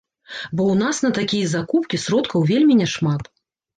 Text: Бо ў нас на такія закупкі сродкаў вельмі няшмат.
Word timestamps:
Бо 0.55 0.61
ў 0.71 0.75
нас 0.83 1.01
на 1.05 1.11
такія 1.19 1.51
закупкі 1.53 2.03
сродкаў 2.07 2.49
вельмі 2.53 2.81
няшмат. 2.85 3.33